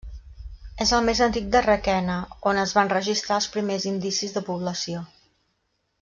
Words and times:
És 0.85 0.91
el 0.99 1.03
més 1.09 1.19
antic 1.25 1.49
de 1.55 1.59
Requena 1.65 2.15
on 2.53 2.61
es 2.63 2.73
van 2.79 2.89
registrar 2.97 3.37
els 3.41 3.49
primers 3.57 3.85
indicis 3.95 4.33
de 4.39 4.43
població. 4.53 5.03